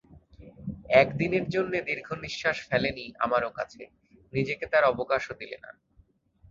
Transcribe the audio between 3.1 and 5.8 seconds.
আমারও কাছে, নিজেকে তার অবকাশও দিলে না।